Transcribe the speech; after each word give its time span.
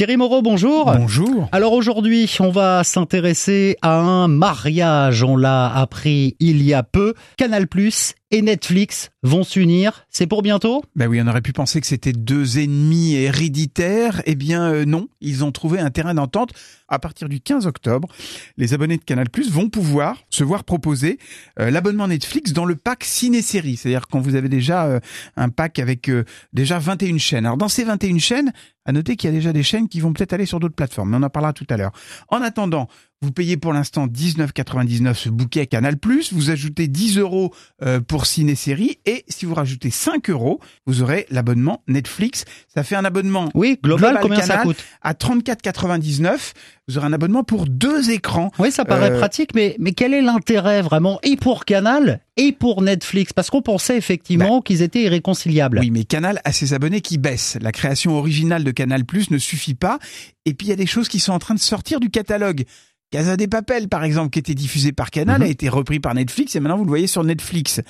Thierry 0.00 0.16
Moreau, 0.16 0.40
bonjour. 0.40 0.86
Bonjour. 0.96 1.46
Alors 1.52 1.74
aujourd'hui, 1.74 2.34
on 2.40 2.48
va 2.48 2.84
s'intéresser 2.84 3.76
à 3.82 4.00
un 4.00 4.28
mariage. 4.28 5.22
On 5.22 5.36
l'a 5.36 5.70
appris 5.70 6.36
il 6.40 6.62
y 6.62 6.72
a 6.72 6.82
peu. 6.82 7.12
Canal 7.36 7.68
Plus 7.68 8.14
et 8.30 8.42
Netflix 8.42 9.10
vont 9.22 9.42
s'unir. 9.42 10.06
C'est 10.08 10.26
pour 10.26 10.42
bientôt? 10.42 10.82
Ben 10.94 11.08
oui, 11.08 11.20
on 11.22 11.26
aurait 11.26 11.42
pu 11.42 11.52
penser 11.52 11.80
que 11.80 11.86
c'était 11.86 12.12
deux 12.12 12.58
ennemis 12.58 13.14
héréditaires. 13.14 14.22
Eh 14.24 14.36
bien 14.36 14.72
euh, 14.72 14.84
non, 14.84 15.08
ils 15.20 15.44
ont 15.44 15.52
trouvé 15.52 15.80
un 15.80 15.90
terrain 15.90 16.14
d'entente. 16.14 16.52
À 16.88 16.98
partir 16.98 17.28
du 17.28 17.40
15 17.40 17.66
octobre, 17.66 18.08
les 18.56 18.72
abonnés 18.72 18.96
de 18.96 19.04
Canal 19.04 19.28
Plus 19.28 19.50
vont 19.50 19.68
pouvoir 19.68 20.16
se 20.30 20.44
voir 20.44 20.64
proposer 20.64 21.18
euh, 21.58 21.70
l'abonnement 21.70 22.08
Netflix 22.08 22.52
dans 22.52 22.64
le 22.64 22.76
pack 22.76 23.04
ciné-série. 23.04 23.76
C'est-à-dire 23.76 24.06
quand 24.08 24.20
vous 24.20 24.34
avez 24.34 24.48
déjà 24.48 24.86
euh, 24.86 25.00
un 25.36 25.50
pack 25.50 25.78
avec 25.78 26.10
déjà 26.52 26.78
21 26.78 27.18
chaînes. 27.18 27.46
Alors 27.46 27.56
dans 27.56 27.68
ces 27.68 27.84
21 27.84 28.18
chaînes, 28.18 28.52
à 28.90 28.92
noter 28.92 29.16
qu'il 29.16 29.30
y 29.30 29.32
a 29.32 29.36
déjà 29.36 29.52
des 29.52 29.62
chaînes 29.62 29.88
qui 29.88 30.00
vont 30.00 30.12
peut-être 30.12 30.32
aller 30.32 30.46
sur 30.46 30.60
d'autres 30.60 30.74
plateformes, 30.74 31.10
mais 31.10 31.16
on 31.16 31.22
en 31.22 31.30
parlera 31.30 31.52
tout 31.52 31.66
à 31.70 31.76
l'heure. 31.76 31.92
En 32.28 32.42
attendant, 32.42 32.88
vous 33.22 33.32
payez 33.32 33.58
pour 33.58 33.74
l'instant 33.74 34.06
19,99 34.06 35.14
ce 35.14 35.28
bouquet 35.28 35.66
Canal+, 35.66 35.96
vous 36.32 36.50
ajoutez 36.50 36.88
10 36.88 37.18
euros 37.18 37.52
euh, 37.82 38.00
pour 38.00 38.24
ciné-série, 38.24 38.98
et 39.04 39.24
si 39.28 39.44
vous 39.44 39.54
rajoutez 39.54 39.90
5 39.90 40.30
euros, 40.30 40.58
vous 40.86 41.02
aurez 41.02 41.26
l'abonnement 41.30 41.82
Netflix. 41.86 42.46
Ça 42.74 42.82
fait 42.82 42.96
un 42.96 43.04
abonnement 43.04 43.50
oui, 43.54 43.78
global, 43.82 44.18
combien 44.22 44.40
ça 44.40 44.58
coûte 44.58 44.82
À 45.02 45.12
34,99, 45.12 46.52
vous 46.88 46.96
aurez 46.96 47.08
un 47.08 47.12
abonnement 47.12 47.44
pour 47.44 47.66
deux 47.66 48.10
écrans. 48.10 48.50
Oui, 48.58 48.72
ça 48.72 48.86
paraît 48.86 49.12
euh, 49.12 49.18
pratique, 49.18 49.54
mais, 49.54 49.76
mais 49.78 49.92
quel 49.92 50.14
est 50.14 50.22
l'intérêt 50.22 50.80
vraiment? 50.80 51.20
Et 51.22 51.36
pour 51.36 51.66
Canal 51.66 52.20
et 52.38 52.52
pour 52.52 52.80
Netflix? 52.80 53.34
Parce 53.34 53.50
qu'on 53.50 53.62
pensait 53.62 53.98
effectivement 53.98 54.58
bah, 54.58 54.62
qu'ils 54.64 54.80
étaient 54.80 55.02
irréconciliables. 55.02 55.78
Oui, 55.80 55.90
mais 55.90 56.04
Canal 56.04 56.40
a 56.44 56.52
ses 56.52 56.72
abonnés 56.72 57.02
qui 57.02 57.18
baissent. 57.18 57.58
La 57.60 57.72
création 57.72 58.16
originale 58.16 58.64
de 58.64 58.70
Canal 58.70 59.04
Plus 59.04 59.30
ne 59.30 59.36
suffit 59.36 59.74
pas. 59.74 59.98
Et 60.46 60.54
puis 60.54 60.68
il 60.68 60.70
y 60.70 60.72
a 60.72 60.76
des 60.76 60.86
choses 60.86 61.08
qui 61.08 61.20
sont 61.20 61.32
en 61.32 61.38
train 61.38 61.54
de 61.54 61.60
sortir 61.60 62.00
du 62.00 62.08
catalogue. 62.08 62.64
Casa 63.10 63.36
des 63.36 63.48
Papel, 63.48 63.88
par 63.88 64.04
exemple, 64.04 64.30
qui 64.30 64.38
était 64.38 64.54
diffusé 64.54 64.92
par 64.92 65.10
Canal, 65.10 65.40
mhm. 65.40 65.46
a 65.46 65.48
été 65.48 65.68
repris 65.68 65.98
par 65.98 66.14
Netflix 66.14 66.54
et 66.54 66.60
maintenant 66.60 66.76
vous 66.76 66.84
le 66.84 66.90
voyez 66.90 67.08
sur 67.08 67.24
Netflix. 67.24 67.80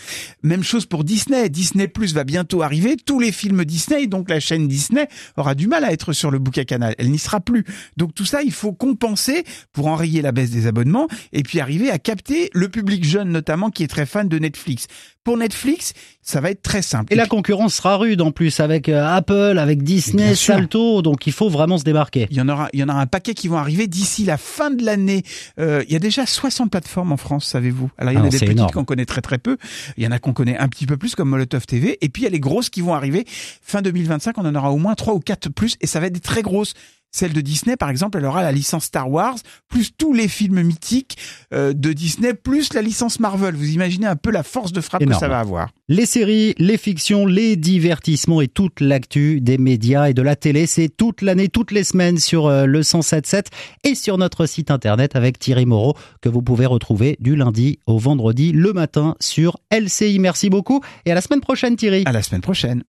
Même 0.43 0.63
chose 0.63 0.87
pour 0.87 1.05
Disney. 1.05 1.51
Disney 1.51 1.89
Plus 1.89 2.15
va 2.15 2.25
bientôt 2.25 2.63
arriver. 2.63 2.97
Tous 2.97 3.21
les 3.21 3.31
films 3.31 3.67
Disney, 3.67 4.07
donc 4.07 4.31
la 4.31 4.41
chaîne 4.41 4.67
Disney, 4.67 5.09
aura 5.37 5.55
du 5.55 5.67
mal 5.67 5.85
à 5.85 5.93
être 5.93 6.15
sur 6.15 6.31
le 6.31 6.39
bouquet 6.39 6.65
Canal. 6.65 6.95
Elle 6.97 7.11
n'y 7.11 7.19
sera 7.19 7.41
plus. 7.41 7.67
Donc 7.99 8.15
tout 8.15 8.25
ça, 8.25 8.43
il 8.43 8.53
faut 8.53 8.73
compenser 8.73 9.45
pour 9.73 9.89
enrayer 9.89 10.23
la 10.23 10.33
baisse 10.33 10.51
des 10.51 10.67
abonnements 10.67 11.07
et 11.33 11.43
puis 11.43 11.61
arriver 11.61 11.91
à 11.91 11.99
capter 11.99 12.49
le 12.55 12.71
public 12.71 13.05
jeune 13.05 13.29
notamment 13.29 13.69
qui 13.69 13.83
est 13.83 13.89
très 13.89 14.07
fan 14.07 14.27
de 14.27 14.39
Netflix. 14.39 14.87
Pour 15.23 15.37
Netflix, 15.37 15.93
ça 16.23 16.41
va 16.41 16.51
être 16.51 16.63
très 16.63 16.81
simple. 16.81 17.13
Et, 17.13 17.17
la 17.17 17.27
concurrence 17.27 17.75
sera 17.75 17.97
rude 17.97 18.23
en 18.23 18.31
plus 18.31 18.59
avec 18.59 18.89
euh, 18.89 19.05
Apple, 19.05 19.59
avec 19.59 19.83
Disney, 19.83 20.35
Salto, 20.35 21.03
donc 21.03 21.27
il 21.27 21.33
faut 21.35 21.51
vraiment 21.51 21.77
se 21.77 21.85
démarquer. 21.85 22.27
Il 22.31 22.39
y 22.39 22.41
en 22.41 22.49
aura, 22.49 22.71
il 22.73 22.81
y 22.81 22.85
en 22.85 22.89
aura 22.89 23.03
un 23.03 23.07
paquet 23.07 23.35
qui 23.35 23.47
vont 23.47 23.59
arriver 23.59 23.87
d'ici 23.87 24.25
la 24.25 24.39
fin 24.39 24.71
de 24.71 24.83
l'année. 24.83 25.10
Euh, 25.59 25.85
il 25.87 25.93
y 25.93 25.97
a 25.97 25.99
déjà 25.99 26.27
60 26.27 26.71
plateformes 26.71 27.13
en 27.13 27.17
France, 27.17 27.47
savez-vous. 27.47 27.91
Alors 27.99 28.13
il 28.13 28.17
y 28.17 28.19
en 28.19 28.25
a 28.25 28.27
ah, 28.27 28.31
des 28.31 28.39
petites 28.39 28.73
qu'on 28.73 28.85
connaît 28.85 29.07
très 29.07 29.21
très 29.21 29.39
peu, 29.39 29.57
il 29.97 30.05
y 30.05 30.07
en 30.07 30.13
a 30.13 30.19
qu'on 30.19 30.33
connaît 30.33 30.57
un 30.59 30.69
petit 30.69 30.87
peu 30.87 30.97
plus 30.97 31.15
comme 31.15 31.29
Molotov 31.29 31.67
TV, 31.67 31.99
et 32.01 32.09
puis 32.09 32.23
il 32.23 32.25
y 32.25 32.29
a 32.29 32.31
les 32.31 32.41
grosses 32.41 32.71
qui 32.71 32.81
vont 32.81 32.95
arriver 32.95 33.25
fin 33.63 33.83
2025. 33.83 34.39
On 34.39 34.47
en 34.47 34.55
aura 34.55 34.71
au 34.73 34.79
moins 34.79 34.95
trois 34.95 35.15
ou 35.15 35.21
quatre 35.21 35.49
plus, 35.49 35.77
et 35.81 35.87
ça 35.87 36.01
va 36.01 36.07
être 36.07 36.13
des 36.13 36.21
très 36.21 36.43
grosses. 36.43 36.75
Celle 37.13 37.33
de 37.33 37.41
Disney, 37.41 37.77
par 37.77 37.91
exemple, 37.91 38.19
elle 38.19 38.25
aura 38.25 38.43
la 38.43 38.53
licence 38.53 38.85
Star 38.85 39.11
Wars, 39.11 39.37
plus 39.69 39.91
tous 39.97 40.13
les 40.13 40.29
films 40.29 40.63
mythiques 40.63 41.17
euh, 41.53 41.73
de 41.73 41.93
Disney, 41.93 42.35
plus 42.35 42.73
la 42.73 42.83
licence 42.83 43.21
Marvel. 43.21 43.55
Vous 43.55 43.71
imaginez 43.71 44.07
un 44.07 44.17
peu 44.17 44.31
la 44.31 44.43
force 44.43 44.73
de 44.73 44.81
frappe 44.81 45.05
que 45.05 45.15
ça 45.15 45.29
va 45.29 45.41
avoir. 45.41 45.71
Les 45.89 46.07
séries, 46.07 46.55
les 46.59 46.79
fictions, 46.79 47.27
les 47.27 47.57
divertissements 47.57 48.41
et 48.41 48.49
toute 48.49 48.81
l'actu 48.81 49.41
des 49.41 49.59
médias 49.59 50.09
et 50.09 50.15
de 50.15 50.23
la 50.23 50.37
télé, 50.37 50.67
c'est 50.67 50.89
toute 50.89 51.23
l'année, 51.23 51.49
toutes 51.49 51.73
les 51.73 51.85
semaines 51.85 52.19
sur 52.19 52.47
euh, 52.47 52.67
le 52.67 52.83
107.7 52.83 53.47
et 53.85 53.95
sur 53.95 54.17
notre 54.17 54.47
site 54.47 54.71
internet 54.71 55.17
avec 55.17 55.39
Thierry 55.39 55.67
Moreau 55.67 55.95
que 56.21 56.29
vous 56.29 56.43
pouvez 56.43 56.67
retrouver 56.67 57.17
du 57.21 57.35
lundi 57.35 57.81
au 57.87 57.99
vendredi 57.99 58.53
le 58.53 58.73
matin 58.73 59.17
sur 59.21 59.59
LCI. 59.73 60.19
Merci 60.21 60.49
beaucoup 60.49 60.81
et 61.05 61.11
à 61.11 61.15
la 61.15 61.21
semaine 61.21 61.41
prochaine 61.41 61.77
Thierry. 61.77 62.05
À 62.07 62.13
la 62.13 62.23
semaine 62.23 62.41
prochaine. 62.41 62.85